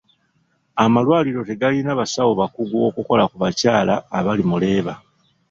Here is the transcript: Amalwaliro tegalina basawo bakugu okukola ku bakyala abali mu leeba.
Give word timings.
Amalwaliro 0.83 1.41
tegalina 1.49 1.91
basawo 1.99 2.31
bakugu 2.39 2.77
okukola 2.89 3.23
ku 3.31 3.35
bakyala 3.43 3.95
abali 4.17 4.43
mu 4.49 4.57
leeba. 4.63 4.93